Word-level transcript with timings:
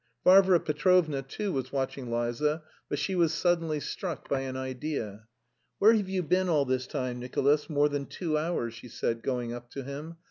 Varvara 0.23 0.59
Petrovna, 0.59 1.21
too, 1.21 1.53
was 1.53 1.71
watching 1.71 2.11
Liza, 2.11 2.63
but 2.89 2.97
she 2.97 3.13
was 3.13 3.31
suddenly 3.31 3.79
struck 3.79 4.27
by 4.27 4.39
an 4.39 4.57
idea. 4.57 5.27
"Where 5.77 5.93
have 5.93 6.09
you 6.09 6.23
been 6.23 6.49
all 6.49 6.65
this 6.65 6.87
time, 6.87 7.19
Nicolas, 7.19 7.69
more 7.69 7.87
than 7.87 8.07
two 8.07 8.35
hours?" 8.35 8.73
she 8.73 8.87
said, 8.87 9.21
going 9.21 9.53
up 9.53 9.69
to 9.73 9.83
him. 9.83 10.17